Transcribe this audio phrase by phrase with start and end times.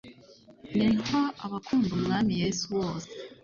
[0.75, 1.13] ni hw
[1.45, 3.09] abakunda umwami yesu bose